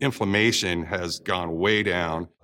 [0.00, 2.28] inflammation has gone way down.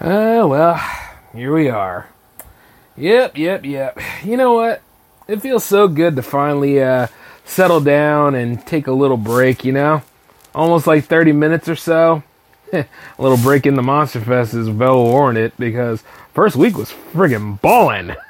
[0.00, 0.80] Uh, well,
[1.34, 2.08] here we are.
[2.96, 3.98] Yep, yep, yep.
[4.22, 4.80] You know what?
[5.26, 7.08] It feels so good to finally uh,
[7.44, 10.02] settle down and take a little break, you know?
[10.54, 12.22] Almost like 30 minutes or so.
[12.72, 12.86] a
[13.18, 18.14] little break in the Monster Fest is well warranted because first week was friggin' ballin'.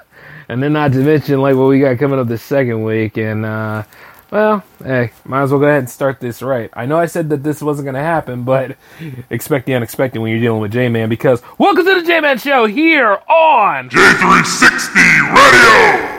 [0.51, 3.45] And then not to mention like what we got coming up this second week and
[3.45, 3.83] uh
[4.31, 6.71] well, hey, might as well go ahead and start this right.
[6.75, 8.77] I know I said that this wasn't going to happen, but
[9.31, 12.39] expect the unexpected when you're dealing with J Man because welcome to the J Man
[12.39, 16.18] Show here on J360 Radio!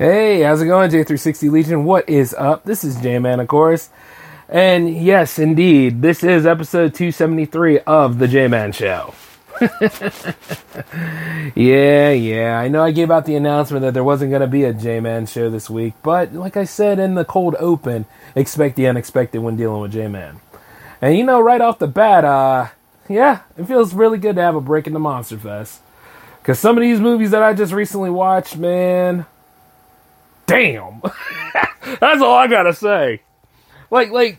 [0.00, 1.84] Hey, how's it going, J360 Legion?
[1.84, 2.64] What is up?
[2.64, 3.90] This is J Man, of course.
[4.48, 9.12] And yes, indeed, this is episode 273 of The J Man Show.
[11.54, 14.64] yeah, yeah, I know I gave out the announcement that there wasn't going to be
[14.64, 18.76] a J Man show this week, but like I said in the cold open, expect
[18.76, 20.40] the unexpected when dealing with J Man.
[21.02, 22.68] And you know, right off the bat, uh,
[23.06, 25.82] yeah, it feels really good to have a break in the Monster Fest.
[26.40, 29.26] Because some of these movies that I just recently watched, man,
[30.50, 31.00] damn.
[32.00, 33.22] That's all I gotta say.
[33.90, 34.38] Like, like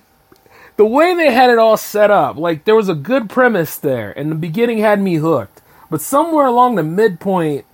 [0.78, 4.12] the way they had it all set up, like there was a good premise there,
[4.18, 5.62] and the beginning had me hooked.
[5.90, 7.66] But somewhere along the midpoint,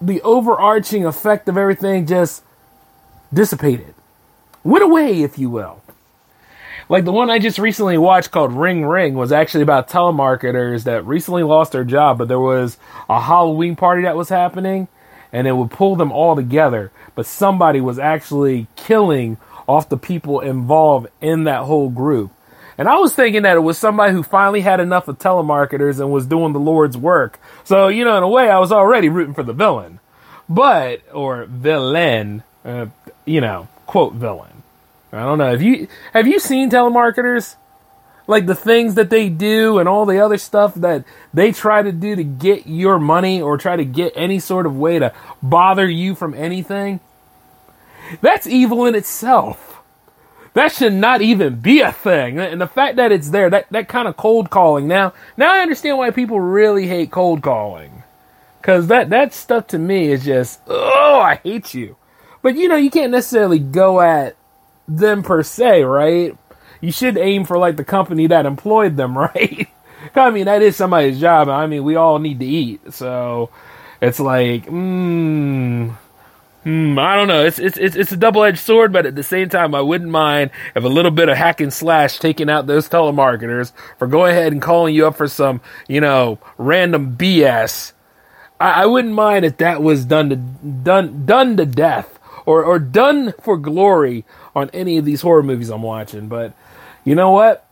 [0.00, 2.42] the overarching effect of everything just
[3.32, 3.94] dissipated,
[4.62, 5.82] went away, if you will.
[6.88, 11.04] Like the one I just recently watched called Ring Ring was actually about telemarketers that
[11.04, 12.78] recently lost their job, but there was
[13.10, 14.88] a Halloween party that was happening,
[15.32, 16.90] and it would pull them all together.
[17.14, 22.30] But somebody was actually killing off the people involved in that whole group.
[22.78, 26.12] And I was thinking that it was somebody who finally had enough of telemarketers and
[26.12, 27.40] was doing the Lord's work.
[27.64, 29.98] So, you know, in a way, I was already rooting for the villain.
[30.48, 32.86] But, or villain, uh,
[33.24, 34.62] you know, quote villain.
[35.12, 35.50] I don't know.
[35.50, 37.56] Have you, have you seen telemarketers?
[38.28, 41.90] Like the things that they do and all the other stuff that they try to
[41.90, 45.12] do to get your money or try to get any sort of way to
[45.42, 47.00] bother you from anything?
[48.20, 49.80] That's evil in itself.
[50.52, 52.38] That should not even be a thing.
[52.38, 54.86] And the fact that it's there, that, that kind of cold calling.
[54.86, 58.02] Now, now I understand why people really hate cold calling.
[58.60, 61.96] Cause that, that stuff to me is just, oh, I hate you.
[62.42, 64.36] But you know, you can't necessarily go at
[64.86, 66.36] them per se, right?
[66.80, 69.68] You should aim for like the company that employed them, right?
[70.14, 71.48] I mean, that is somebody's job.
[71.48, 72.92] I mean, we all need to eat.
[72.92, 73.50] So
[74.00, 75.96] it's like, mmm,
[76.68, 77.46] Hmm, I don't know.
[77.46, 80.10] It's it's it's, it's a double edged sword, but at the same time, I wouldn't
[80.10, 84.32] mind if a little bit of hack and slash taking out those telemarketers for going
[84.32, 87.92] ahead and calling you up for some, you know, random BS.
[88.60, 92.78] I, I wouldn't mind if that was done to done done to death or or
[92.78, 96.28] done for glory on any of these horror movies I'm watching.
[96.28, 96.52] But
[97.08, 97.64] you know what?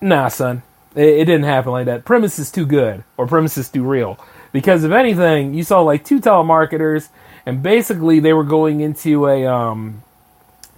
[0.00, 0.62] Nah, son,
[0.94, 2.04] it, it didn't happen like that.
[2.04, 4.18] Premise is too good, or premise is too real.
[4.52, 7.08] Because if anything, you saw like two telemarketers
[7.46, 10.02] and basically they were going into a um,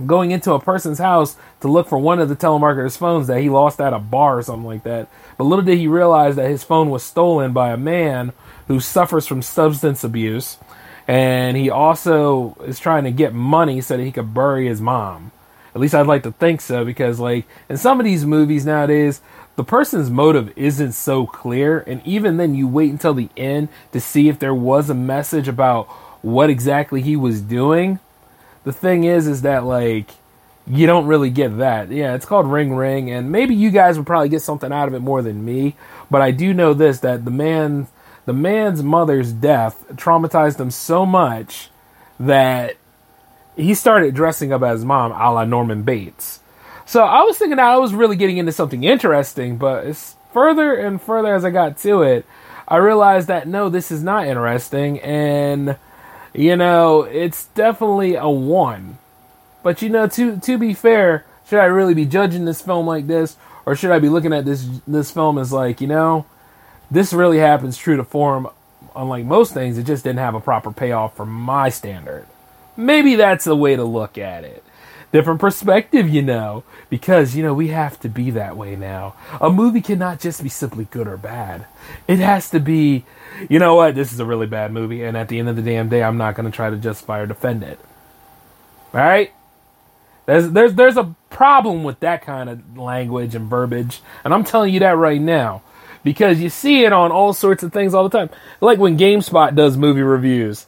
[0.04, 3.48] going into a person's house to look for one of the telemarketer's phones that he
[3.48, 5.08] lost at a bar or something like that.
[5.38, 8.32] But little did he realize that his phone was stolen by a man
[8.66, 10.58] who suffers from substance abuse,
[11.06, 15.30] and he also is trying to get money so that he could bury his mom.
[15.76, 19.20] At least I'd like to think so because like in some of these movies nowadays,
[19.56, 24.00] the person's motive isn't so clear, and even then you wait until the end to
[24.00, 25.84] see if there was a message about
[26.22, 28.00] what exactly he was doing.
[28.64, 30.12] The thing is, is that like
[30.66, 31.90] you don't really get that.
[31.90, 34.94] Yeah, it's called Ring Ring, and maybe you guys would probably get something out of
[34.94, 35.76] it more than me.
[36.10, 37.88] But I do know this: that the man,
[38.24, 41.68] the man's mother's death traumatized him so much
[42.18, 42.76] that
[43.56, 46.40] he started dressing up as mom, a la Norman Bates.
[46.84, 51.00] So I was thinking I was really getting into something interesting, but it's further and
[51.02, 52.26] further as I got to it,
[52.68, 55.76] I realized that no, this is not interesting, and
[56.34, 58.98] you know, it's definitely a one.
[59.62, 63.06] But you know, to to be fair, should I really be judging this film like
[63.06, 66.26] this, or should I be looking at this this film as like, you know,
[66.90, 68.48] this really happens true to form.
[68.94, 72.26] Unlike most things, it just didn't have a proper payoff for my standard.
[72.76, 74.62] Maybe that's the way to look at it
[75.16, 79.14] different perspective, you know, because, you know, we have to be that way now.
[79.40, 81.66] A movie cannot just be simply good or bad.
[82.06, 83.04] It has to be,
[83.48, 85.62] you know what, this is a really bad movie, and at the end of the
[85.62, 87.78] damn day, I'm not going to try to justify or defend it.
[88.92, 89.32] All right?
[90.26, 94.74] There's, there's, there's a problem with that kind of language and verbiage, and I'm telling
[94.74, 95.62] you that right now.
[96.04, 98.30] Because you see it on all sorts of things all the time.
[98.60, 100.66] Like when GameSpot does movie reviews.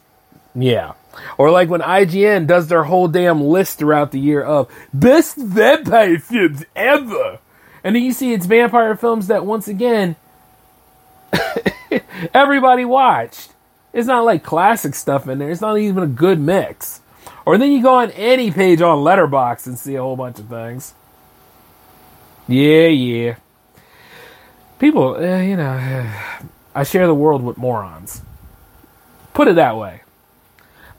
[0.53, 0.93] Yeah
[1.37, 6.19] or like when IGN does their whole damn list throughout the year of best vampire
[6.19, 7.39] films ever.
[7.83, 10.15] And then you see it's vampire films that once again
[12.33, 13.53] everybody watched.
[13.93, 15.49] It's not like classic stuff in there.
[15.49, 17.01] It's not even a good mix.
[17.45, 20.47] Or then you go on any page on Letterboxd and see a whole bunch of
[20.47, 20.93] things.
[22.47, 23.35] Yeah, yeah.
[24.77, 26.11] People, uh, you know,
[26.75, 28.21] I share the world with morons.
[29.33, 30.01] Put it that way.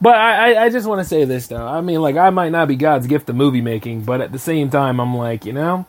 [0.01, 1.67] But I, I just want to say this though.
[1.67, 4.39] I mean, like I might not be God's gift to movie making, but at the
[4.39, 5.85] same time, I'm like, you know,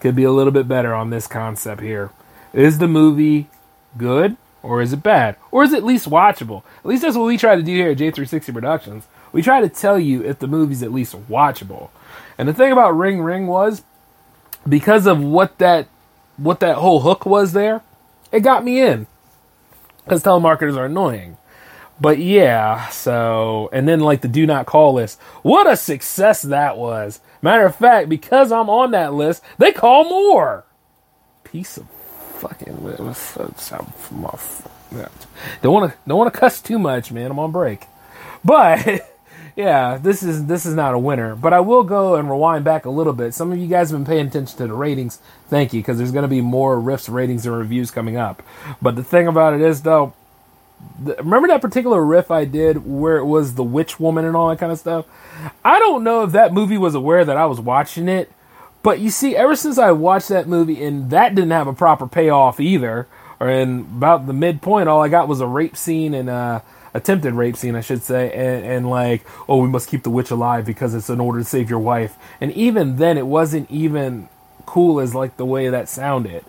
[0.00, 2.10] could be a little bit better on this concept here.
[2.52, 3.48] Is the movie
[3.96, 6.64] good or is it bad or is it at least watchable?
[6.78, 9.06] At least that's what we try to do here at J360 Productions.
[9.30, 11.90] We try to tell you if the movie's at least watchable.
[12.36, 13.82] And the thing about Ring Ring was
[14.68, 15.86] because of what that
[16.36, 17.82] what that whole hook was there,
[18.32, 19.06] it got me in.
[20.04, 21.36] Because telemarketers are annoying.
[22.00, 25.20] But yeah, so and then like the do not call list.
[25.42, 27.20] What a success that was.
[27.42, 30.64] Matter of fact, because I'm on that list, they call more.
[31.44, 31.88] Piece of
[32.38, 32.76] fucking
[35.62, 37.30] don't want to don't want to cuss too much, man.
[37.30, 37.86] I'm on break.
[38.44, 39.00] But
[39.56, 41.34] yeah, this is this is not a winner.
[41.34, 43.34] But I will go and rewind back a little bit.
[43.34, 45.20] Some of you guys have been paying attention to the ratings.
[45.48, 48.42] Thank you, because there's going to be more riffs, ratings, and reviews coming up.
[48.80, 50.14] But the thing about it is, though,
[51.00, 54.58] remember that particular riff I did where it was the witch woman and all that
[54.58, 55.06] kind of stuff?
[55.64, 58.30] I don't know if that movie was aware that I was watching it,
[58.82, 62.06] but you see, ever since I watched that movie and that didn't have a proper
[62.06, 63.06] payoff either,
[63.40, 66.60] or in about the midpoint, all I got was a rape scene and uh,
[66.94, 70.30] attempted rape scene, I should say, and, and like, oh, we must keep the witch
[70.30, 72.16] alive because it's in order to save your wife.
[72.40, 74.28] And even then, it wasn't even
[74.66, 76.44] cool as like the way that sounded.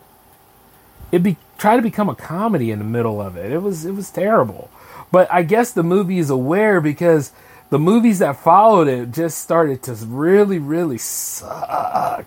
[1.12, 3.52] It be try to become a comedy in the middle of it.
[3.52, 4.70] It was it was terrible.
[5.12, 7.32] But I guess the movie is aware because
[7.70, 12.26] the movies that followed it just started to really, really suck.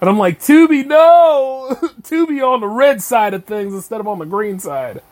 [0.00, 1.76] And I'm like, Tubi, no!
[2.02, 5.02] Tubi on the red side of things instead of on the green side.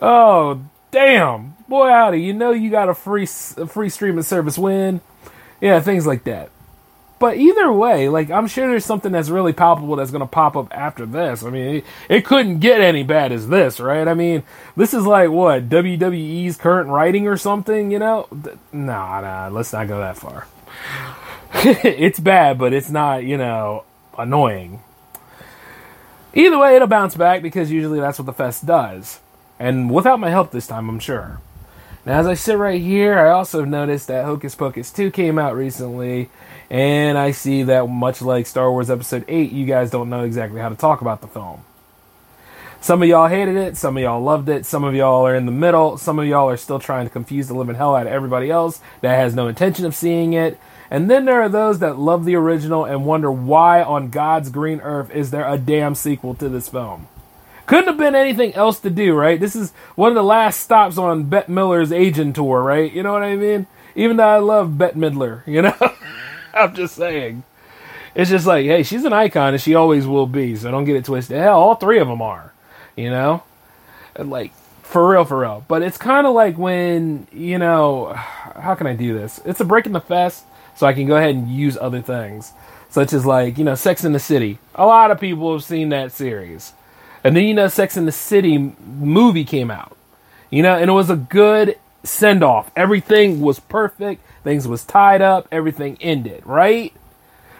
[0.00, 1.56] Oh, damn.
[1.68, 5.00] Boy, howdy, you know you got a free, a free streaming service win.
[5.60, 6.50] Yeah, things like that.
[7.24, 10.58] But either way, like I'm sure there's something that's really palpable that's going to pop
[10.58, 11.42] up after this.
[11.42, 14.06] I mean, it, it, couldn't get any bad as this, right?
[14.06, 14.42] I mean,
[14.76, 18.28] this is like what WWE's current writing or something, you know?
[18.74, 20.46] Nah, nah, let's not go that far.
[21.64, 23.84] it's bad, but it's not, you know,
[24.18, 24.82] annoying.
[26.34, 29.18] Either way, it'll bounce back because usually that's what the fest does.
[29.58, 31.40] And without my help this time, I'm sure.
[32.06, 35.56] Now, as I sit right here, I also noticed that Hocus Pocus 2 came out
[35.56, 36.28] recently,
[36.68, 40.60] and I see that much like Star Wars Episode 8, you guys don't know exactly
[40.60, 41.64] how to talk about the film.
[42.82, 45.46] Some of y'all hated it, some of y'all loved it, some of y'all are in
[45.46, 48.12] the middle, some of y'all are still trying to confuse the living hell out of
[48.12, 50.60] everybody else that has no intention of seeing it.
[50.90, 54.82] And then there are those that love the original and wonder why on God's green
[54.82, 57.08] earth is there a damn sequel to this film.
[57.66, 59.40] Couldn't have been anything else to do, right?
[59.40, 62.92] This is one of the last stops on Bette Midler's agent tour, right?
[62.92, 63.66] You know what I mean?
[63.94, 65.76] Even though I love Bette Midler, you know?
[66.52, 67.42] I'm just saying.
[68.14, 70.96] It's just like, hey, she's an icon and she always will be, so don't get
[70.96, 71.38] it twisted.
[71.38, 72.52] Hell, all three of them are,
[72.96, 73.42] you know?
[74.14, 74.52] And like,
[74.82, 75.64] for real, for real.
[75.66, 79.40] But it's kind of like when, you know, how can I do this?
[79.44, 80.44] It's a break in the fest,
[80.76, 82.52] so I can go ahead and use other things.
[82.90, 84.58] Such as like, you know, Sex in the City.
[84.76, 86.74] A lot of people have seen that series.
[87.24, 89.96] And then, you know, Sex in the City movie came out.
[90.50, 92.70] You know, and it was a good send off.
[92.76, 94.22] Everything was perfect.
[94.44, 95.48] Things was tied up.
[95.50, 96.92] Everything ended, right?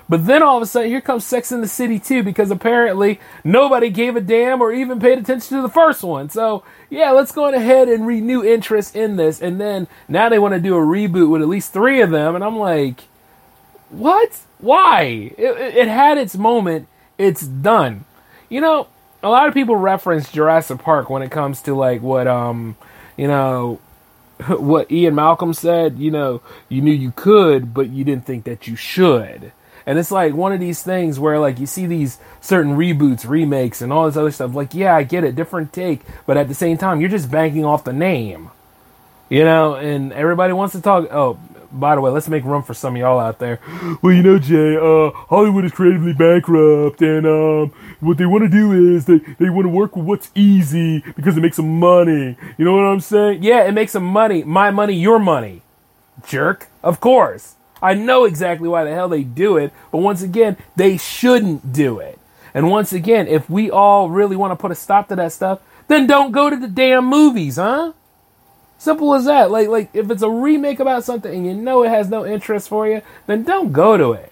[0.09, 3.19] But then all of a sudden, here comes Sex in the City 2 because apparently
[3.43, 6.29] nobody gave a damn or even paid attention to the first one.
[6.29, 9.41] So, yeah, let's go ahead and renew interest in this.
[9.41, 12.35] And then now they want to do a reboot with at least three of them.
[12.35, 13.05] And I'm like,
[13.89, 14.41] what?
[14.59, 15.33] Why?
[15.39, 16.87] It, it had its moment.
[17.17, 18.05] It's done.
[18.51, 18.89] You know,
[19.25, 22.77] a lot of people reference Jurassic Park when it comes to like what, um,
[23.17, 23.81] you know,
[24.49, 25.99] what Ian Malcolm said.
[25.99, 29.53] You know, you knew you could, but you didn't think that you should
[29.87, 33.83] and it's like one of these things where like you see these certain reboots, remakes,
[33.83, 34.55] and all this other stuff.
[34.55, 37.65] Like, yeah, I get it, different take, but at the same time, you're just banking
[37.65, 38.51] off the name,
[39.29, 39.75] you know.
[39.75, 41.13] And everybody wants to talk.
[41.13, 41.39] Oh,
[41.79, 43.61] by the way, let's make room for some of y'all out there.
[44.03, 48.49] Well, you know, Jay, uh, Hollywood is creatively bankrupt, and um, what they want to
[48.49, 52.37] do is they, they want to work with what's easy because it makes them money.
[52.59, 53.43] You know what I'm saying?
[53.43, 54.43] Yeah, it makes them money.
[54.43, 55.63] My money, your money.
[56.27, 56.69] Jerk.
[56.83, 57.55] Of course.
[57.83, 61.99] I know exactly why the hell they do it, but once again, they shouldn't do
[61.99, 62.19] it.
[62.55, 65.61] And once again, if we all really want to put a stop to that stuff,
[65.89, 67.93] then don't go to the damn movies, huh?
[68.85, 69.51] Simple as that.
[69.51, 72.69] Like like if it's a remake about something and you know it has no interest
[72.69, 74.31] for you, then don't go to it.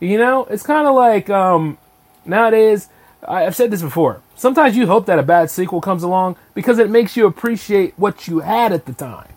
[0.00, 1.76] You know, it's kind of like um
[2.24, 2.88] nowadays
[3.28, 4.22] I've said this before.
[4.34, 8.26] Sometimes you hope that a bad sequel comes along because it makes you appreciate what
[8.26, 9.28] you had at the time.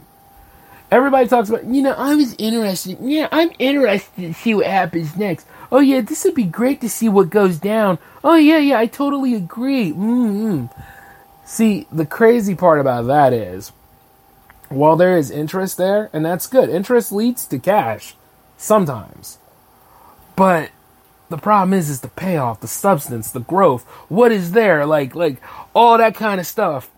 [0.90, 2.98] Everybody talks about, you know, I was interested.
[3.02, 5.48] Yeah, I'm interested to see what happens next.
[5.70, 8.00] Oh, yeah, this would be great to see what goes down.
[8.24, 9.92] Oh, yeah, yeah, I totally agree.
[9.92, 10.68] Mm-hmm.
[11.44, 13.74] See, the crazy part about that is,
[14.70, 18.16] while there is interest there, and that's good, interest leads to cash
[18.58, 19.38] sometimes.
[20.36, 20.72] But
[21.30, 23.84] the problem is, is the payoff, the substance, the growth.
[24.10, 24.86] What is there?
[24.86, 25.42] Like, like
[25.74, 26.90] all that kind of stuff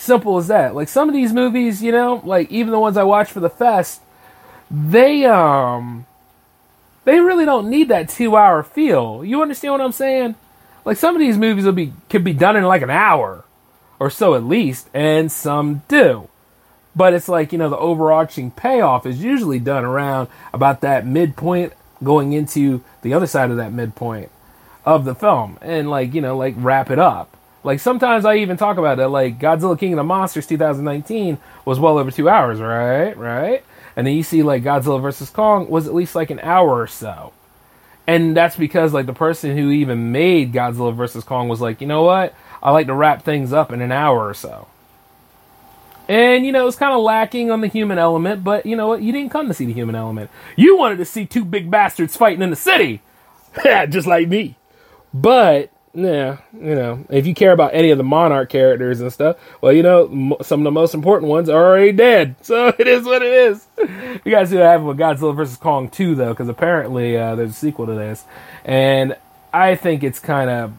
[0.00, 0.74] Simple as that.
[0.74, 3.50] Like some of these movies, you know, like even the ones I watch for the
[3.50, 4.00] fest,
[4.70, 6.06] they um
[7.04, 9.22] they really don't need that two hour feel.
[9.22, 10.36] You understand what I'm saying?
[10.86, 13.44] Like some of these movies will be could be done in like an hour
[13.98, 16.29] or so at least, and some do.
[16.94, 21.72] But it's like, you know, the overarching payoff is usually done around about that midpoint
[22.02, 24.30] going into the other side of that midpoint
[24.84, 27.36] of the film and like, you know, like wrap it up.
[27.62, 29.08] Like sometimes I even talk about it.
[29.08, 33.16] Like Godzilla King of the Monsters 2019 was well over two hours, right?
[33.16, 33.64] Right.
[33.96, 36.86] And then you see like Godzilla versus Kong was at least like an hour or
[36.86, 37.32] so.
[38.06, 41.86] And that's because like the person who even made Godzilla versus Kong was like, you
[41.86, 42.34] know what?
[42.62, 44.66] I like to wrap things up in an hour or so.
[46.10, 49.00] And you know, it's kind of lacking on the human element, but you know what?
[49.00, 50.28] You didn't come to see the human element.
[50.56, 53.00] You wanted to see two big bastards fighting in the city.
[53.62, 54.56] Just like me.
[55.14, 59.36] But yeah, you know, if you care about any of the Monarch characters and stuff,
[59.60, 62.34] well, you know, some of the most important ones are already dead.
[62.42, 63.68] So it is what it is.
[63.78, 65.58] You guys see what happened with Godzilla vs.
[65.58, 68.24] Kong 2, though, because apparently uh, there's a sequel to this.
[68.64, 69.16] And
[69.52, 70.72] I think it's kind of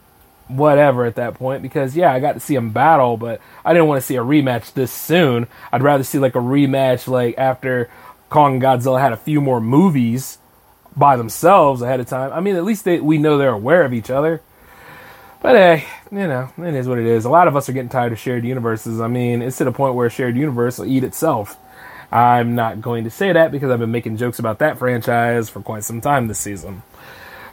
[0.52, 3.88] whatever at that point because, yeah, I got to see them battle, but I didn't
[3.88, 5.48] want to see a rematch this soon.
[5.72, 7.90] I'd rather see like a rematch like after
[8.30, 10.38] Kong and Godzilla had a few more movies
[10.96, 12.32] by themselves ahead of time.
[12.34, 14.42] I mean, at least they, we know they're aware of each other.
[15.42, 17.26] But hey, you know, it is what it is.
[17.26, 19.02] A lot of us are getting tired of shared universes.
[19.02, 21.58] I mean, it's to the point where a shared universe will eat itself.
[22.12, 25.62] I'm not going to say that because I've been making jokes about that franchise for
[25.62, 26.84] quite some time this season.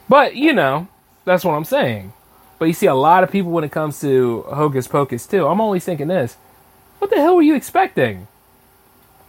[0.07, 0.87] But, you know,
[1.25, 2.13] that's what I'm saying.
[2.59, 5.47] But you see a lot of people when it comes to Hocus Pocus too.
[5.47, 6.35] I'm always thinking this.
[6.99, 8.27] What the hell were you expecting?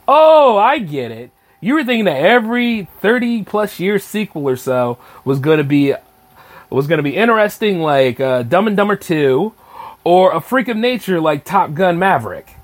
[0.06, 1.30] Oh, I get it.
[1.60, 5.94] You were thinking that every 30 plus year sequel or so was going to be
[6.68, 9.52] was going to be interesting like uh, Dumb and Dumber 2
[10.04, 12.54] or A Freak of Nature like Top Gun Maverick.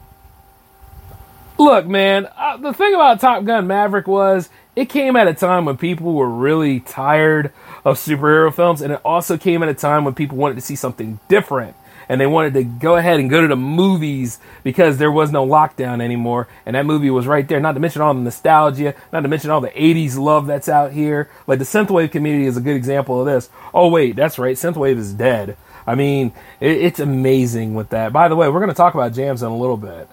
[1.59, 5.65] Look, man, uh, the thing about Top Gun Maverick was it came at a time
[5.65, 7.53] when people were really tired
[7.87, 10.75] of superhero films, and it also came at a time when people wanted to see
[10.75, 11.77] something different
[12.09, 15.47] and they wanted to go ahead and go to the movies because there was no
[15.47, 16.49] lockdown anymore.
[16.65, 17.61] And that movie was right there.
[17.61, 20.93] Not to mention all the nostalgia, not to mention all the 80s love that's out
[20.93, 21.31] here.
[21.47, 23.51] Like the synthwave community is a good example of this.
[23.75, 24.57] Oh, wait, that's right.
[24.57, 25.57] Synthwave is dead.
[25.87, 28.13] I mean, it, it's amazing with that.
[28.13, 30.09] By the way, we're going to talk about jams in a little bit.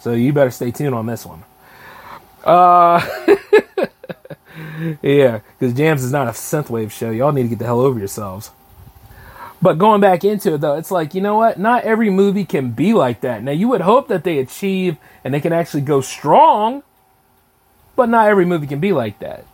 [0.00, 1.44] So you better stay tuned on this one.
[2.44, 3.00] Uh,
[5.02, 7.10] yeah, because Jams is not a synthwave show.
[7.10, 8.50] Y'all need to get the hell over yourselves.
[9.60, 11.58] But going back into it though, it's like, you know what?
[11.58, 13.44] Not every movie can be like that.
[13.44, 16.82] Now you would hope that they achieve and they can actually go strong,
[17.94, 19.44] but not every movie can be like that.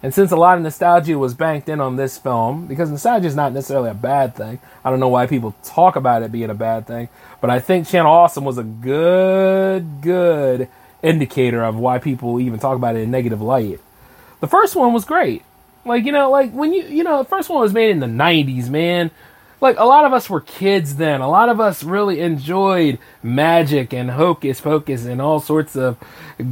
[0.00, 3.36] And since a lot of nostalgia was banked in on this film, because nostalgia is
[3.36, 6.54] not necessarily a bad thing, I don't know why people talk about it being a
[6.54, 7.08] bad thing,
[7.40, 10.68] but I think Channel Awesome was a good, good
[11.02, 13.80] indicator of why people even talk about it in negative light.
[14.42, 15.44] The first one was great.
[15.84, 18.06] Like, you know, like when you, you know, the first one was made in the
[18.06, 19.12] 90s, man.
[19.60, 21.20] Like, a lot of us were kids then.
[21.20, 25.96] A lot of us really enjoyed magic and hocus pocus and all sorts of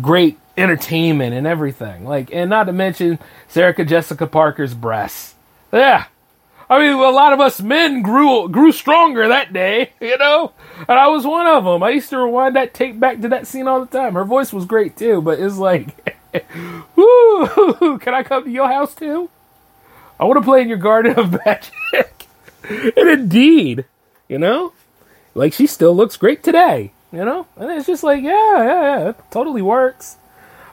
[0.00, 2.04] great entertainment and everything.
[2.04, 3.18] Like, and not to mention
[3.48, 5.34] Sarah Jessica Parker's breasts.
[5.72, 6.04] Yeah.
[6.68, 10.96] I mean, a lot of us men grew grew stronger that day, you know, and
[10.96, 11.82] I was one of them.
[11.82, 14.14] I used to rewind that tape back to that scene all the time.
[14.14, 16.16] Her voice was great too, but it's like,
[18.00, 19.30] can I come to your house too?
[20.18, 22.26] I want to play in your garden of magic.
[22.68, 23.84] and indeed,
[24.28, 24.72] you know,
[25.34, 29.08] like she still looks great today, you know, and it's just like, yeah, yeah, yeah,
[29.10, 30.16] it totally works.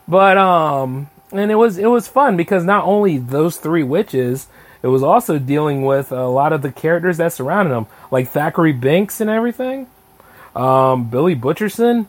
[0.07, 4.47] But um, and it was it was fun because not only those three witches
[4.81, 8.79] it was also dealing with a lot of the characters that surrounded them, like Thackery
[8.79, 9.87] Binx and everything.
[10.55, 12.07] Um, Billy Butcherson.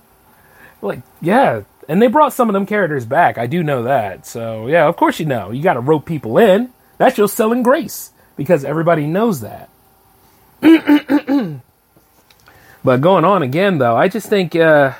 [0.82, 1.62] Like, yeah.
[1.88, 3.38] And they brought some of them characters back.
[3.38, 4.26] I do know that.
[4.26, 5.50] So, yeah, of course you know.
[5.50, 6.70] You got to rope people in.
[6.98, 9.70] That's your selling grace because everybody knows that.
[12.84, 14.92] but going on again, though, I just think, uh,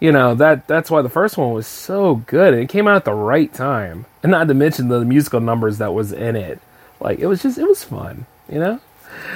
[0.00, 2.54] you know, that that's why the first one was so good.
[2.54, 4.06] It came out at the right time.
[4.22, 6.60] And not to mention the musical numbers that was in it.
[7.00, 8.80] Like it was just it was fun, you know.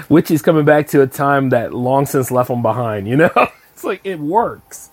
[0.08, 3.30] Which is coming back to a time that long since left them behind, you know.
[3.72, 4.90] it's like it works.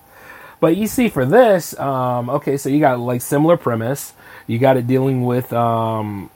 [0.62, 4.14] But you see, for this, um, okay, so you got like similar premise.
[4.48, 6.30] You got it dealing with, um,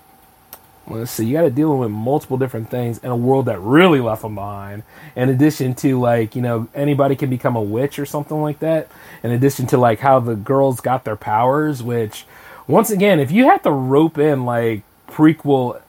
[0.88, 4.02] let's see, you got it dealing with multiple different things in a world that really
[4.02, 4.84] left them behind.
[5.16, 8.90] In addition to like, you know, anybody can become a witch or something like that.
[9.24, 12.26] In addition to like how the girls got their powers, which,
[12.68, 15.82] once again, if you have to rope in like prequel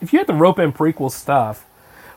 [0.00, 1.66] if you had to rope in prequel stuff,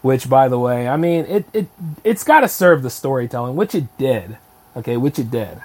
[0.03, 1.67] which by the way, I mean it it
[2.03, 4.37] it's got to serve the storytelling, which it did.
[4.75, 5.61] Okay, which it did.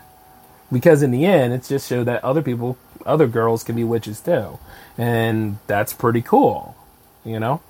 [0.72, 4.20] Because in the end, it's just showed that other people, other girls can be witches
[4.20, 4.58] too.
[4.96, 6.76] And that's pretty cool,
[7.24, 7.60] you know?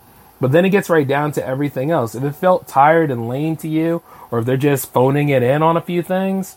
[0.40, 2.14] But then it gets right down to everything else.
[2.14, 5.62] If it felt tired and lame to you, or if they're just phoning it in
[5.62, 6.56] on a few things,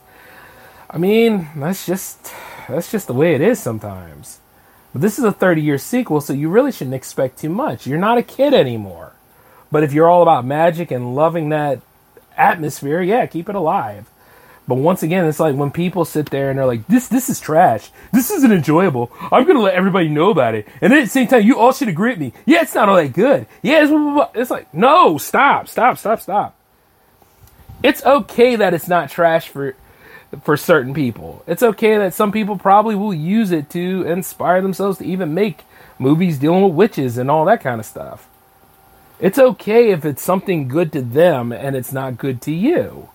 [0.90, 2.32] I mean, that's just
[2.70, 4.40] that's just the way it is sometimes.
[4.94, 7.88] But this is a 30 year sequel, so you really shouldn't expect too much.
[7.88, 9.14] You're not a kid anymore.
[9.72, 11.82] But if you're all about magic and loving that
[12.38, 14.08] atmosphere, yeah, keep it alive.
[14.68, 17.40] But once again, it's like when people sit there and they're like, "This, this is
[17.40, 17.92] trash.
[18.14, 19.12] This isn't enjoyable.
[19.32, 21.90] I'm gonna let everybody know about it." And at the same time, you all should
[21.90, 22.34] agree with me.
[22.46, 23.46] Yeah, it's not all that good.
[23.62, 24.30] Yeah, it's, blah, blah, blah.
[24.42, 26.56] it's like, no, stop, stop, stop, stop.
[27.84, 29.76] It's okay that it's not trash for
[30.44, 31.44] for certain people.
[31.46, 35.64] It's okay that some people probably will use it to inspire themselves to even make
[36.00, 38.28] movies dealing with witches and all that kind of stuff.
[39.20, 43.10] It's okay if it's something good to them and it's not good to you.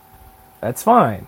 [0.60, 1.26] That's fine.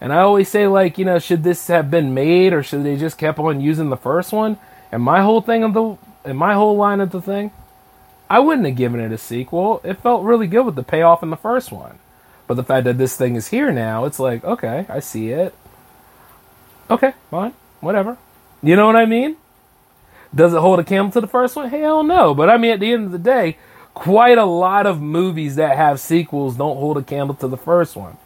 [0.00, 2.96] And I always say, like, you know, should this have been made or should they
[2.96, 4.58] just kept on using the first one?
[4.90, 7.50] And my whole thing of the, and my whole line of the thing,
[8.28, 9.80] I wouldn't have given it a sequel.
[9.84, 11.98] It felt really good with the payoff in the first one.
[12.46, 15.54] But the fact that this thing is here now, it's like, okay, I see it.
[16.90, 18.16] Okay, fine, whatever.
[18.62, 19.36] You know what I mean?
[20.34, 21.68] Does it hold a candle to the first one?
[21.68, 22.34] Hell no.
[22.34, 23.58] But I mean, at the end of the day,
[23.94, 27.96] quite a lot of movies that have sequels don't hold a candle to the first
[27.96, 28.16] one.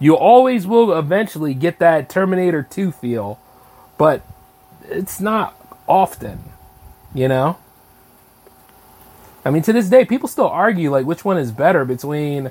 [0.00, 3.38] You always will eventually get that Terminator 2 feel,
[3.98, 4.22] but
[4.88, 5.54] it's not
[5.86, 6.40] often,
[7.14, 7.58] you know?
[9.44, 12.50] I mean, to this day, people still argue like which one is better between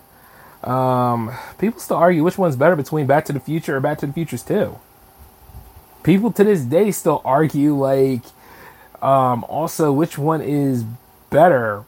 [0.64, 4.08] um, people still argue which one's better between Back to the Future or Back to
[4.08, 4.78] the Futures 2.
[6.04, 8.24] People to this day still argue like
[9.02, 10.84] um, also which one is
[11.30, 11.84] better.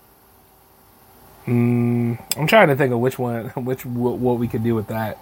[1.47, 4.87] Mm, I'm trying to think of which one, which what, what we could do with
[4.87, 5.17] that.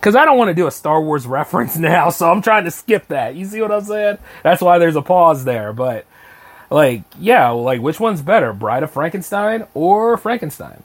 [0.00, 2.70] Because I don't want to do a Star Wars reference now, so I'm trying to
[2.70, 3.34] skip that.
[3.34, 4.18] You see what I'm saying?
[4.42, 5.72] That's why there's a pause there.
[5.72, 6.06] But,
[6.70, 10.82] like, yeah, like, which one's better, Bride of Frankenstein or Frankenstein?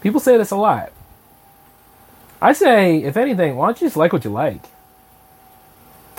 [0.00, 0.92] People say this a lot.
[2.40, 4.62] I say, if anything, why don't you just like what you like?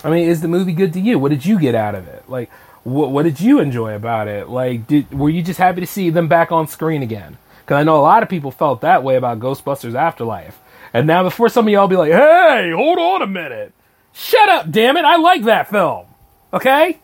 [0.03, 1.19] I mean, is the movie good to you?
[1.19, 2.29] What did you get out of it?
[2.29, 2.49] Like,
[2.89, 4.49] what what did you enjoy about it?
[4.49, 7.37] Like, did were you just happy to see them back on screen again?
[7.61, 10.59] Because I know a lot of people felt that way about Ghostbusters Afterlife.
[10.93, 13.73] And now, before some of y'all be like, "Hey, hold on a minute,
[14.11, 15.05] shut up, damn it!
[15.05, 16.07] I like that film."
[16.53, 16.99] Okay.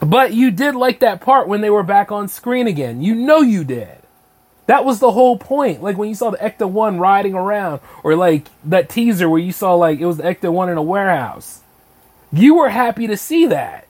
[0.00, 3.02] But you did like that part when they were back on screen again.
[3.02, 3.98] You know you did.
[4.66, 5.82] That was the whole point.
[5.82, 9.52] Like when you saw the Ecto One riding around, or like that teaser where you
[9.52, 11.60] saw like it was the Ecto One in a warehouse.
[12.32, 13.86] You were happy to see that.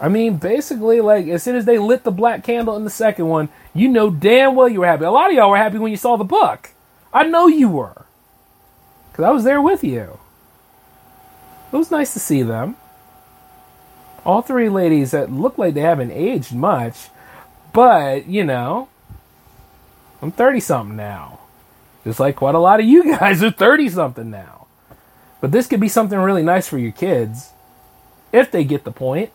[0.00, 3.26] I mean, basically, like as soon as they lit the black candle in the second
[3.28, 5.04] one, you know damn well you were happy.
[5.04, 6.70] A lot of y'all were happy when you saw the book.
[7.12, 8.06] I know you were.
[9.10, 10.18] because I was there with you.
[11.72, 12.76] It was nice to see them.
[14.24, 17.08] All three ladies that look like they haven't aged much,
[17.72, 18.88] but you know,
[20.22, 21.40] I'm 30 something now.
[22.04, 24.66] Just like quite a lot of you guys are 30 something now.
[25.40, 27.50] But this could be something really nice for your kids
[28.32, 29.30] if they get the point.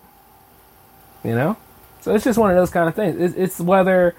[1.23, 1.57] You know?
[2.01, 3.19] So it's just one of those kind of things.
[3.19, 4.15] It's, it's whether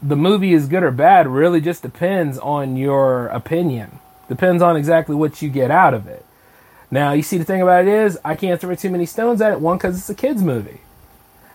[0.00, 3.98] the movie is good or bad really just depends on your opinion.
[4.28, 6.24] Depends on exactly what you get out of it.
[6.90, 9.52] Now, you see, the thing about it is, I can't throw too many stones at
[9.52, 9.60] it.
[9.60, 10.80] One, because it's a kids' movie.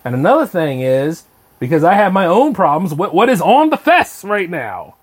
[0.04, 1.24] And another thing is,
[1.60, 4.96] because I have my own problems, what, what is on the fest right now?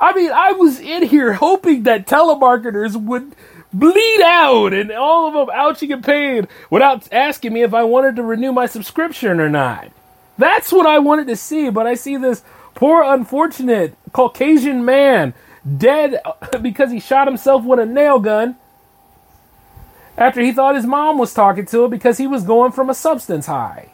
[0.00, 3.34] I mean, I was in here hoping that telemarketers would
[3.72, 8.16] bleed out and all of them ouching and pain without asking me if I wanted
[8.16, 9.90] to renew my subscription or not.
[10.38, 12.42] That's what I wanted to see, but I see this
[12.74, 15.34] poor, unfortunate Caucasian man
[15.76, 18.56] dead uh, because he shot himself with a nail gun
[20.16, 22.94] after he thought his mom was talking to him because he was going from a
[22.94, 23.90] substance high.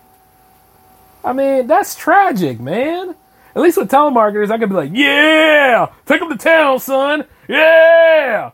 [1.25, 3.15] I mean, that's tragic, man.
[3.57, 7.25] At least with telemarketers, I could be like, yeah, take him to town, son.
[7.49, 8.51] Yeah.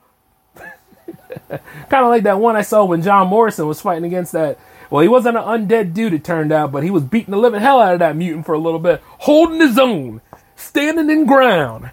[1.48, 4.58] Kind of like that one I saw when John Morrison was fighting against that.
[4.90, 7.60] Well, he wasn't an undead dude, it turned out, but he was beating the living
[7.60, 10.20] hell out of that mutant for a little bit, holding his own,
[10.56, 11.90] standing in ground.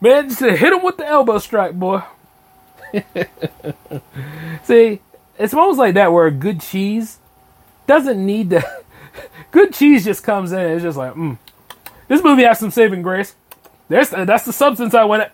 [0.00, 2.02] Man, just hit him with the elbow strike, boy.
[4.64, 5.00] See,
[5.38, 7.18] it's almost like that where good cheese
[7.86, 8.64] doesn't need to.
[9.50, 11.36] good cheese just comes in and it's just like, mm,
[12.08, 13.34] this movie has some saving grace.
[13.88, 15.32] There's, that's the substance I went at.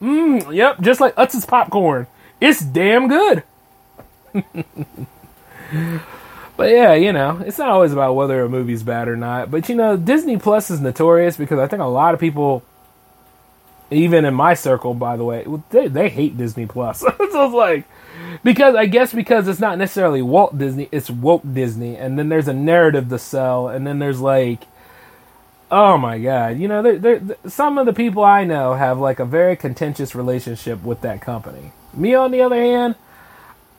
[0.00, 2.06] Mmm, yep, just like Utz's popcorn.
[2.40, 3.42] It's damn good.
[6.56, 9.50] but yeah, you know, it's not always about whether a movie's bad or not.
[9.50, 12.62] But you know, Disney Plus is notorious because I think a lot of people,
[13.90, 17.00] even in my circle, by the way, they, they hate Disney Plus.
[17.00, 17.84] so it's like,
[18.44, 22.48] because I guess because it's not necessarily Walt Disney, it's woke Disney, and then there's
[22.48, 24.62] a narrative to sell, and then there's like,
[25.70, 29.18] oh my god, you know, they're, they're, some of the people I know have like
[29.18, 31.72] a very contentious relationship with that company.
[31.94, 32.94] Me, on the other hand,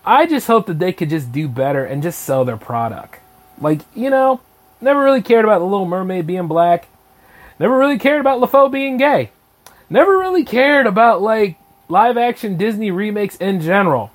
[0.05, 3.19] I just hope that they could just do better and just sell their product.
[3.61, 4.41] Like, you know,
[4.81, 6.87] never really cared about the Little Mermaid being black.
[7.59, 9.31] Never really cared about LeFou being gay.
[9.89, 11.57] Never really cared about like
[11.89, 14.11] live action Disney remakes in general.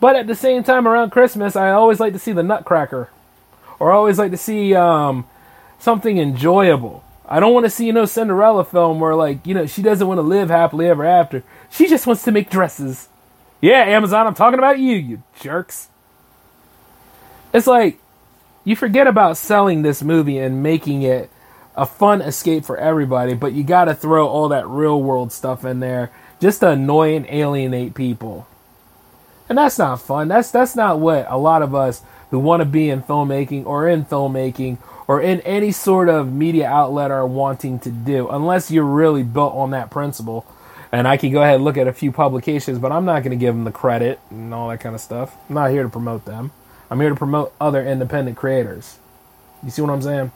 [0.00, 3.08] But at the same time, around Christmas, I always like to see the Nutcracker,
[3.78, 5.26] or I always like to see um,
[5.78, 7.04] something enjoyable.
[7.24, 10.06] I don't want to see you know Cinderella film where like you know she doesn't
[10.06, 11.44] want to live happily ever after.
[11.70, 13.08] She just wants to make dresses.
[13.62, 15.88] Yeah, Amazon, I'm talking about you, you jerks.
[17.54, 18.00] It's like
[18.64, 21.30] you forget about selling this movie and making it
[21.76, 25.64] a fun escape for everybody, but you got to throw all that real world stuff
[25.64, 28.48] in there just to annoy and alienate people.
[29.48, 30.26] And that's not fun.
[30.26, 33.88] That's that's not what a lot of us who want to be in filmmaking or
[33.88, 38.84] in filmmaking or in any sort of media outlet are wanting to do, unless you're
[38.84, 40.44] really built on that principle
[40.92, 43.30] and I can go ahead and look at a few publications, but I'm not going
[43.30, 45.34] to give them the credit and all that kind of stuff.
[45.48, 46.52] I'm not here to promote them.
[46.90, 48.98] I'm here to promote other independent creators.
[49.64, 50.30] You see what I'm saying?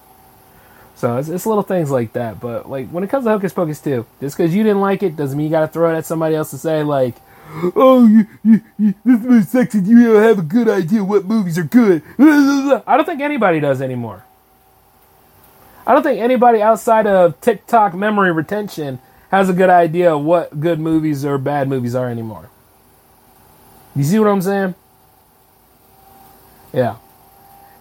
[0.95, 2.41] So it's, it's little things like that.
[2.41, 5.15] But like when it comes to Hocus Pocus 2, just because you didn't like it
[5.15, 7.17] doesn't mean you got to throw it at somebody else to say like,
[7.77, 11.27] "Oh, you, you, you, this movie sucks and you don't have a good idea what
[11.27, 14.25] movies are good." I don't think anybody does anymore.
[15.87, 18.99] I don't think anybody outside of TikTok memory retention
[19.31, 22.51] has a good idea of what good movies or bad movies are anymore.
[23.95, 24.75] You see what I'm saying?
[26.73, 26.97] Yeah.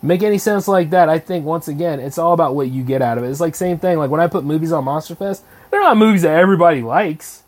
[0.01, 1.09] Make any sense like that?
[1.09, 3.29] I think once again, it's all about what you get out of it.
[3.29, 3.97] It's like same thing.
[3.97, 7.43] Like when I put movies on Monster Fest, they're not movies that everybody likes.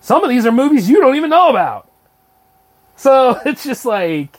[0.00, 1.90] Some of these are movies you don't even know about.
[2.96, 4.38] So it's just like,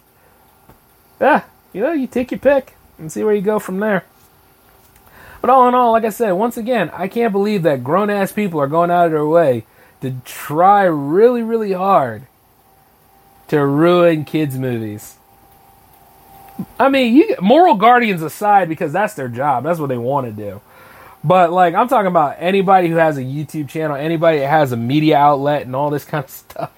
[1.19, 4.06] yeah, you know, you take your pick and see where you go from there.
[5.41, 8.32] But all in all, like I said, once again, I can't believe that grown ass
[8.32, 9.65] people are going out of their way
[10.01, 12.23] to try really, really hard
[13.47, 15.17] to ruin kids' movies.
[16.80, 19.63] I mean, you, moral guardians aside, because that's their job.
[19.63, 20.62] That's what they want to do.
[21.23, 24.77] But like, I'm talking about anybody who has a YouTube channel, anybody that has a
[24.77, 26.71] media outlet, and all this kind of stuff.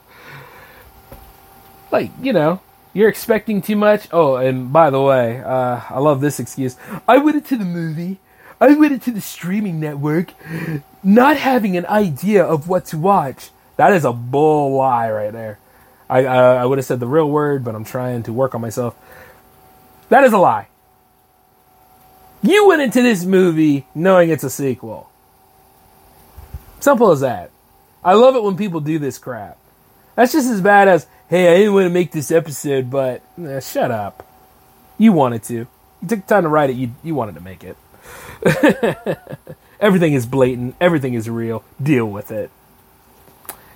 [1.91, 2.61] Like, you know,
[2.93, 4.07] you're expecting too much.
[4.11, 6.77] Oh, and by the way, uh, I love this excuse.
[7.07, 8.19] I went into the movie
[8.63, 10.33] I went into the streaming network
[11.03, 13.49] not having an idea of what to watch.
[13.75, 15.59] That is a bull lie right there.
[16.09, 18.61] I, I, I would have said the real word, but I'm trying to work on
[18.61, 18.95] myself.
[20.07, 20.69] That is a lie.
[22.41, 25.09] You went into this movie knowing it's a sequel.
[26.79, 27.51] Simple as that.
[28.01, 29.57] I love it when people do this crap.
[30.15, 33.59] That's just as bad as, hey, I didn't want to make this episode, but eh,
[33.59, 34.25] shut up.
[34.97, 35.53] You wanted to.
[35.53, 36.77] You took time to write it.
[36.77, 37.75] You you wanted to make it.
[39.79, 40.75] everything is blatant.
[40.81, 41.63] Everything is real.
[41.81, 42.51] Deal with it.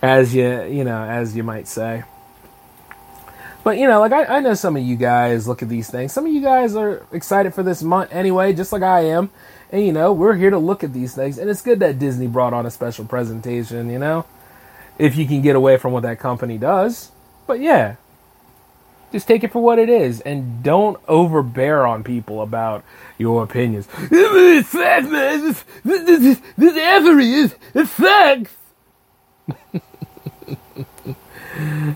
[0.01, 2.03] As you you know, as you might say.
[3.63, 6.13] But you know, like I, I know some of you guys look at these things.
[6.13, 9.29] Some of you guys are excited for this month anyway, just like I am.
[9.71, 12.27] And you know, we're here to look at these things, and it's good that Disney
[12.27, 13.89] brought on a special presentation.
[13.89, 14.25] You know,
[14.97, 17.11] if you can get away from what that company does.
[17.45, 17.95] But yeah,
[19.11, 22.83] just take it for what it is, and don't overbear on people about
[23.17, 23.87] your opinions.
[24.11, 25.41] It sucks, man.
[25.41, 28.53] This, this, this this Avery is it sucks.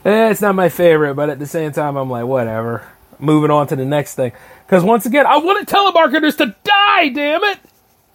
[0.03, 2.87] Eh, it's not my favorite, but at the same time, I'm like, whatever.
[3.19, 4.31] Moving on to the next thing.
[4.65, 7.59] Because once again, I want telemarketers to die, damn it!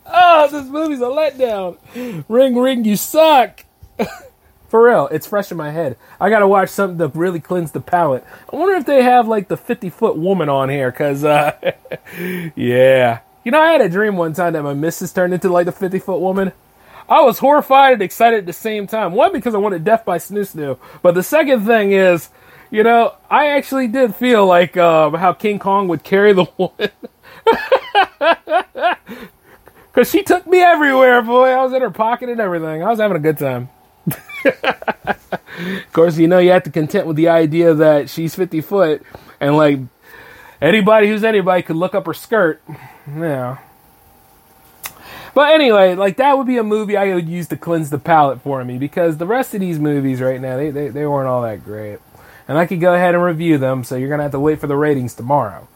[0.07, 1.77] Oh, this movie's a letdown.
[2.29, 3.65] Ring, ring, you suck.
[4.69, 5.97] For real, it's fresh in my head.
[6.21, 8.25] I gotta watch something to really cleanse the palate.
[8.53, 11.53] I wonder if they have like the 50 foot woman on here, cause, uh,
[12.57, 13.21] yeah.
[13.45, 15.73] You know, I had a dream one time that my missus turned into like the
[15.73, 16.53] 50 foot woman.
[17.09, 19.13] I was horrified and excited at the same time.
[19.13, 20.79] One, because I wanted Death by Snoo Snoo.
[21.03, 22.29] But the second thing is,
[22.71, 26.91] you know, I actually did feel like um, how King Kong would carry the woman.
[29.93, 31.51] Because she took me everywhere, boy.
[31.51, 32.83] I was in her pocket and everything.
[32.83, 33.69] I was having a good time.
[34.47, 39.03] Of course, you know, you have to content with the idea that she's 50 foot
[39.41, 39.81] and, like,
[40.61, 42.63] anybody who's anybody could look up her skirt.
[43.09, 43.59] Yeah.
[45.37, 48.41] But anyway, like that would be a movie I would use to cleanse the palate
[48.41, 51.43] for me because the rest of these movies right now they, they, they weren't all
[51.43, 51.99] that great,
[52.49, 53.85] and I could go ahead and review them.
[53.85, 55.69] So you're gonna have to wait for the ratings tomorrow.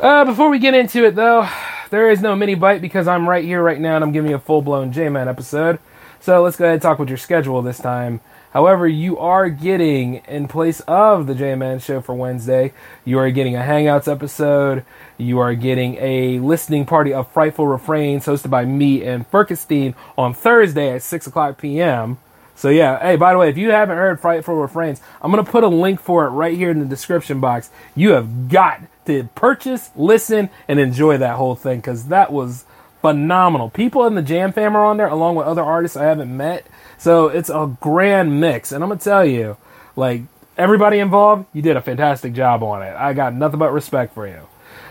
[0.00, 1.48] Uh, before we get into it though,
[1.90, 4.36] there is no mini bite because I'm right here right now and I'm giving you
[4.36, 5.78] a full blown J Man episode.
[6.24, 8.22] So let's go ahead and talk with your schedule this time.
[8.54, 12.72] However, you are getting, in place of the J show for Wednesday,
[13.04, 14.86] you are getting a Hangouts episode.
[15.18, 20.32] You are getting a listening party of Frightful Refrains hosted by me and Firkenstein on
[20.32, 22.16] Thursday at 6 o'clock p.m.
[22.54, 25.52] So, yeah, hey, by the way, if you haven't heard Frightful Refrains, I'm going to
[25.52, 27.68] put a link for it right here in the description box.
[27.94, 32.64] You have got to purchase, listen, and enjoy that whole thing because that was
[33.04, 33.68] phenomenal.
[33.68, 36.66] People in the Jam Fam are on there along with other artists I haven't met.
[36.96, 38.72] So it's a grand mix.
[38.72, 39.58] And I'm to tell you,
[39.94, 40.22] like,
[40.56, 42.96] everybody involved, you did a fantastic job on it.
[42.96, 44.48] I got nothing but respect for you.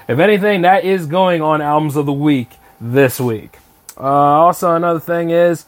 [0.08, 3.58] If anything, that is going on Albums of the Week this week.
[3.98, 5.66] Uh, also, another thing is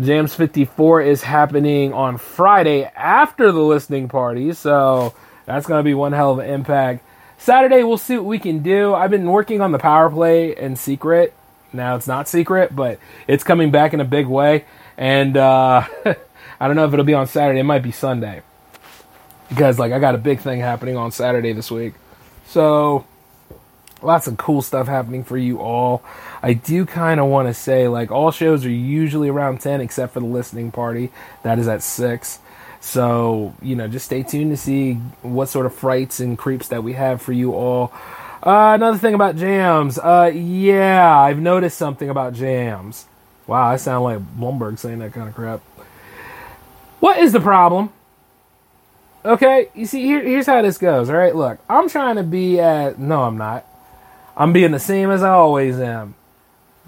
[0.00, 4.54] Jams 54 is happening on Friday after the listening party.
[4.54, 5.12] So
[5.44, 7.04] that's to be one hell of an impact.
[7.36, 8.94] Saturday, we'll see what we can do.
[8.94, 11.34] I've been working on the power play in secret
[11.72, 14.64] now it's not secret, but it's coming back in a big way.
[14.96, 15.86] And uh,
[16.60, 17.60] I don't know if it'll be on Saturday.
[17.60, 18.42] It might be Sunday
[19.48, 21.94] because like I got a big thing happening on Saturday this week.
[22.46, 23.06] So
[24.02, 26.02] lots of cool stuff happening for you all.
[26.42, 30.14] I do kind of want to say like all shows are usually around 10 except
[30.14, 31.10] for the listening party.
[31.42, 32.38] That is at 6.
[32.80, 36.82] So, you know, just stay tuned to see what sort of frights and creeps that
[36.82, 37.92] we have for you all.
[38.42, 39.98] Uh, another thing about jams.
[39.98, 43.06] Uh, yeah, I've noticed something about jams.
[43.46, 45.60] Wow, I sound like Bloomberg saying that kind of crap.
[46.98, 47.92] What is the problem?
[49.24, 51.08] Okay, you see, here, here's how this goes.
[51.08, 52.98] All right, look, I'm trying to be at.
[52.98, 53.64] No, I'm not.
[54.36, 56.16] I'm being the same as I always am.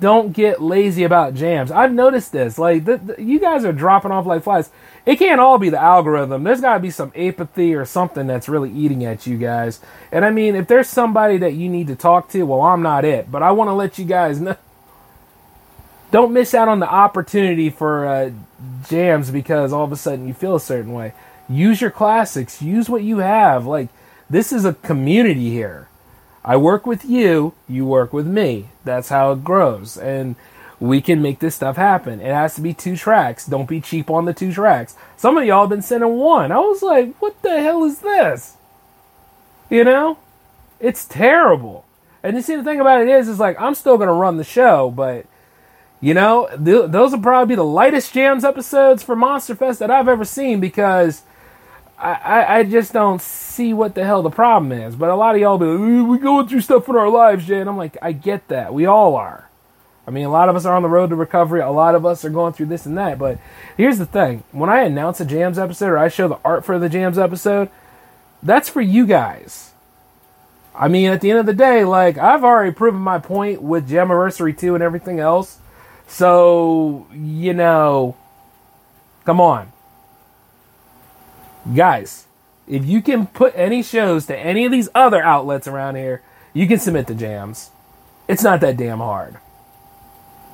[0.01, 1.71] Don't get lazy about jams.
[1.71, 2.59] I've noticed this.
[2.59, 4.71] Like, the, the, you guys are dropping off like flies
[5.07, 6.45] it can't all be the algorithm.
[6.45, 9.81] There's got to be some apathy or something that's really eating at you guys.
[10.11, 13.05] And I mean, if there's somebody that you need to talk to, well, I'm not
[13.05, 13.31] it.
[13.31, 14.57] But I want to let you guys know.
[16.11, 18.31] Don't miss out on the opportunity for uh,
[18.89, 21.13] jams because all of a sudden you feel a certain way.
[21.49, 22.63] Use your classics.
[22.63, 23.67] Use what you have.
[23.67, 23.89] Like,
[24.31, 25.89] this is a community here.
[26.45, 28.69] I work with you, you work with me.
[28.85, 29.97] That's how it grows.
[29.97, 30.37] And
[30.79, 32.21] we can make this stuff happen.
[32.21, 33.47] It has to be two tracks.
[33.47, 34.95] Don't be cheap on the two tracks.
[35.17, 36.53] Some of y'all have been sending one.
[36.53, 38.57] I was like, what the hell is this?
[39.71, 40.19] You know?
[40.81, 41.87] It's terrible.
[42.23, 44.37] And you see, the thing about it is, is like, I'm still going to run
[44.37, 45.27] the show, but,
[46.01, 49.91] you know, th- those will probably be the lightest jams episodes for Monster Fest that
[49.91, 51.23] I've ever seen because
[51.99, 54.97] I, I, just don't see what the hell the problem is.
[54.97, 57.61] But a lot of y'all be like, we going through stuff in our lives, Jay.
[57.61, 58.75] And I'm like, I get that.
[58.75, 59.49] We all are.
[60.07, 61.61] I mean, a lot of us are on the road to recovery.
[61.61, 63.19] A lot of us are going through this and that.
[63.19, 63.39] But
[63.77, 66.79] here's the thing when I announce a Jams episode or I show the art for
[66.79, 67.71] the Jams episode,
[68.43, 69.73] that's for you guys.
[70.75, 73.89] I mean, at the end of the day, like, I've already proven my point with
[73.89, 75.59] Jamiversary 2 and everything else.
[76.09, 78.17] So, you know,
[79.25, 79.73] come on.
[81.73, 82.27] Guys,
[82.69, 86.23] if you can put any shows to any of these other outlets around here,
[86.53, 87.71] you can submit the jams.
[88.29, 89.37] It's not that damn hard.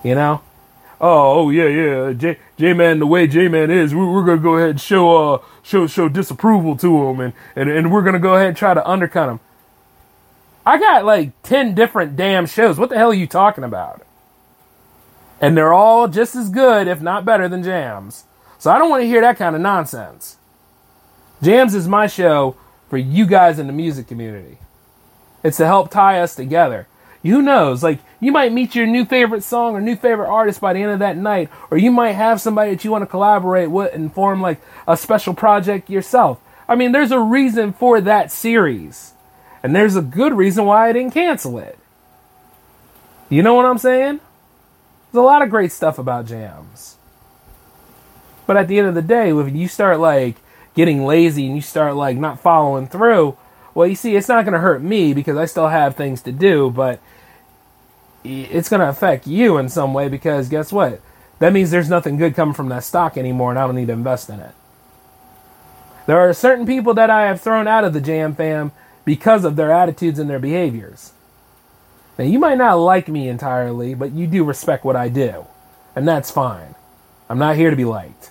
[0.04, 0.42] You know?
[1.00, 2.12] Oh, oh yeah, yeah.
[2.12, 5.34] J J Man, the way J Man is, we're, we're gonna go ahead and show
[5.34, 8.74] uh show show disapproval to him, and, and and we're gonna go ahead and try
[8.74, 9.40] to undercut him.
[10.66, 12.78] I got like ten different damn shows.
[12.78, 14.02] What the hell are you talking about?
[15.40, 18.24] And they're all just as good, if not better, than Jams.
[18.58, 20.36] So I don't want to hear that kind of nonsense.
[21.42, 22.56] Jams is my show
[22.88, 24.58] for you guys in the music community.
[25.42, 26.86] It's to help tie us together.
[27.22, 27.82] Who knows?
[27.82, 30.92] Like, you might meet your new favorite song or new favorite artist by the end
[30.92, 34.12] of that night, or you might have somebody that you want to collaborate with and
[34.12, 36.40] form like a special project yourself.
[36.68, 39.12] I mean, there's a reason for that series,
[39.62, 41.78] and there's a good reason why I didn't cancel it.
[43.28, 44.20] You know what I'm saying?
[45.12, 46.96] There's a lot of great stuff about jams.
[48.46, 50.36] But at the end of the day, if you start like
[50.74, 53.36] getting lazy and you start like not following through,
[53.74, 56.32] well, you see, it's not going to hurt me because I still have things to
[56.32, 57.00] do, but
[58.24, 61.00] it's going to affect you in some way because guess what?
[61.38, 63.92] That means there's nothing good coming from that stock anymore and I don't need to
[63.92, 64.54] invest in it.
[66.06, 68.72] There are certain people that I have thrown out of the Jam fam
[69.04, 71.12] because of their attitudes and their behaviors.
[72.18, 75.46] Now, you might not like me entirely, but you do respect what I do,
[75.96, 76.74] and that's fine.
[77.28, 78.30] I'm not here to be liked.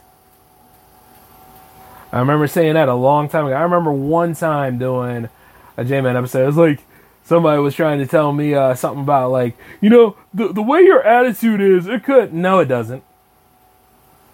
[2.12, 3.56] I remember saying that a long time ago.
[3.56, 5.30] I remember one time doing
[5.78, 6.44] a J-Man episode.
[6.44, 6.80] It was like
[7.24, 10.82] somebody was trying to tell me uh, something about like, you know, the the way
[10.82, 12.34] your attitude is, it could.
[12.34, 13.04] No, it doesn't.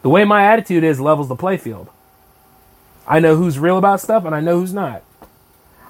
[0.02, 1.90] The way my attitude is levels the playfield.
[3.08, 5.04] I know who's real about stuff, and I know who's not.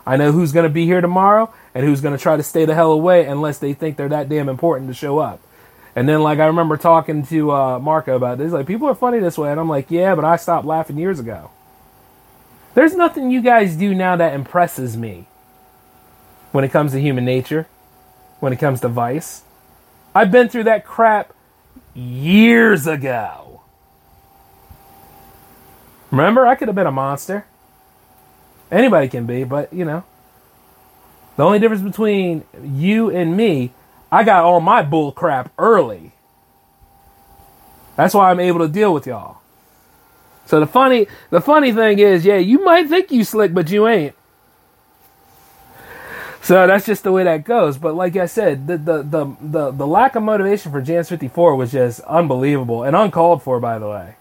[0.05, 2.65] I know who's going to be here tomorrow, and who's going to try to stay
[2.65, 5.41] the hell away unless they think they're that damn important to show up.
[5.95, 8.51] And then, like, I remember talking to uh, Marco about this.
[8.51, 11.19] Like, people are funny this way, and I'm like, yeah, but I stopped laughing years
[11.19, 11.51] ago.
[12.75, 15.27] There's nothing you guys do now that impresses me
[16.51, 17.67] when it comes to human nature,
[18.41, 19.43] when it comes to vice.
[20.13, 21.33] I've been through that crap
[21.93, 23.61] years ago.
[26.11, 27.45] Remember, I could have been a monster.
[28.69, 30.03] Anybody can be, but you know.
[31.37, 33.71] The only difference between you and me,
[34.11, 36.13] I got all my bull crap early.
[37.95, 39.39] That's why I'm able to deal with y'all.
[40.45, 43.87] So the funny the funny thing is, yeah, you might think you slick, but you
[43.87, 44.15] ain't.
[46.41, 47.77] So that's just the way that goes.
[47.79, 51.55] But like I said, the the the the, the lack of motivation for Jams 54
[51.55, 54.15] was just unbelievable and uncalled for, by the way.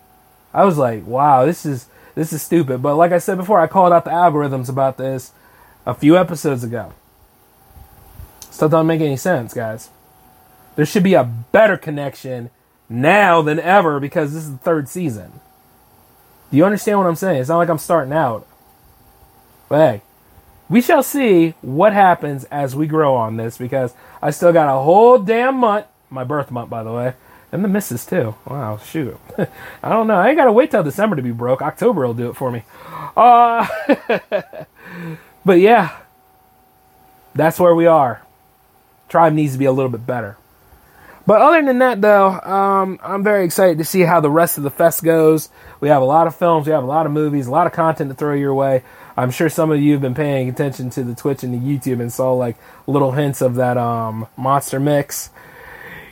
[0.54, 2.80] I was like, wow, this is this is stupid.
[2.80, 5.32] But like I said before, I called out the algorithms about this
[5.84, 6.94] a few episodes ago.
[8.50, 9.90] Still don't make any sense, guys.
[10.76, 12.50] There should be a better connection
[12.88, 15.40] now than ever because this is the third season.
[16.50, 17.40] Do you understand what I'm saying?
[17.40, 18.46] It's not like I'm starting out.
[19.68, 20.02] But hey,
[20.68, 24.80] we shall see what happens as we grow on this because I still got a
[24.82, 25.86] whole damn month.
[26.10, 27.14] My birth month, by the way.
[27.50, 28.34] And the misses too.
[28.46, 29.18] Wow, shoot.
[29.82, 30.16] I don't know.
[30.16, 31.62] I ain't gotta wait till December to be broke.
[31.62, 32.64] October will do it for me.
[33.16, 33.66] Uh
[35.44, 35.98] But yeah.
[37.34, 38.22] That's where we are.
[39.08, 40.36] Tribe needs to be a little bit better.
[41.26, 44.64] But other than that, though, um, I'm very excited to see how the rest of
[44.64, 45.48] the fest goes.
[45.80, 47.72] We have a lot of films, we have a lot of movies, a lot of
[47.72, 48.82] content to throw your way.
[49.16, 52.00] I'm sure some of you have been paying attention to the Twitch and the YouTube
[52.00, 52.56] and saw like
[52.86, 55.30] little hints of that um, monster mix.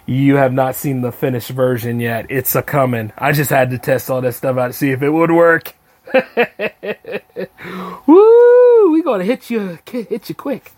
[0.07, 2.27] You have not seen the finished version yet.
[2.31, 3.13] It's a coming.
[3.19, 5.75] I just had to test all that stuff out to see if it would work.
[8.07, 8.93] Woo!
[8.93, 10.73] We gonna hit you, hit you quick.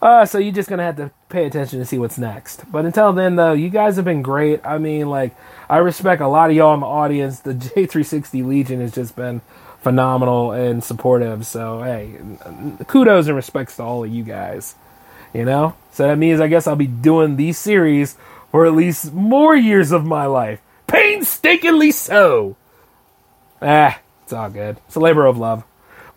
[0.00, 2.70] Uh, so you're just gonna have to pay attention to see what's next.
[2.70, 4.60] But until then, though, you guys have been great.
[4.64, 5.34] I mean, like,
[5.68, 7.40] I respect a lot of y'all in the audience.
[7.40, 9.40] The J360 Legion has just been
[9.80, 11.44] phenomenal and supportive.
[11.46, 12.16] So hey,
[12.86, 14.74] kudos and respects to all of you guys.
[15.34, 18.16] You know, so that means I guess I'll be doing these series
[18.50, 22.56] for at least more years of my life, painstakingly so.
[23.62, 24.76] Ah, it's all good.
[24.86, 25.64] It's a labor of love.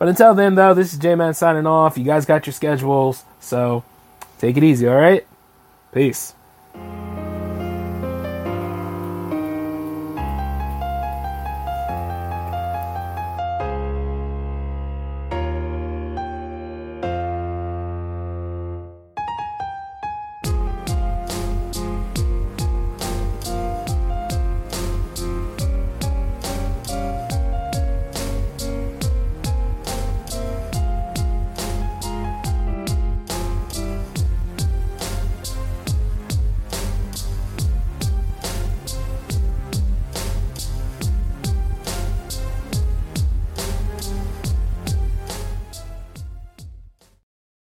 [0.06, 1.98] But until then, though, this is J Man signing off.
[1.98, 3.84] You guys got your schedules, so
[4.38, 5.26] take it easy, all right?
[5.92, 6.36] Peace.